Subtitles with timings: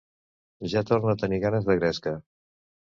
[0.75, 2.19] Ja torna a tenir ganes de gresca.